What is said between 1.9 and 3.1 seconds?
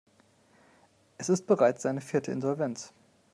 vierte Insolvenz.